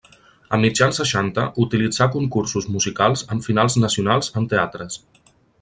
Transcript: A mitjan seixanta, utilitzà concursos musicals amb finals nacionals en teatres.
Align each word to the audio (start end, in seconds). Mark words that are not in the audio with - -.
A 0.55 0.57
mitjan 0.61 0.95
seixanta, 0.97 1.43
utilitzà 1.65 2.07
concursos 2.17 2.69
musicals 2.79 3.25
amb 3.37 3.47
finals 3.49 3.81
nacionals 3.85 4.35
en 4.43 4.53
teatres. 4.57 4.99